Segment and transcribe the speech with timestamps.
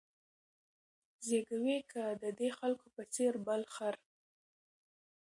[1.25, 3.95] زېږوې که د دې خلکو په څېر بل خر